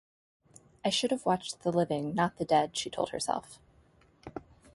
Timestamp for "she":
2.75-2.89